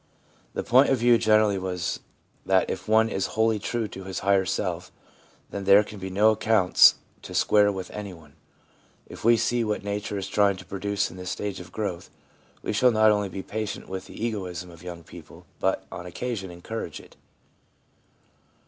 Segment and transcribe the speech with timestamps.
[0.55, 1.99] The point of view generally was
[2.43, 4.91] that if one is wholly true to his higher self,
[5.51, 8.33] then there can be no accounts to square with any one.
[9.05, 12.09] If we see what nature is trying to produce in this stage of growth,
[12.63, 16.49] we shall not only be patient with the egoism of young people, but, on occasion,
[16.49, 17.15] encourage it.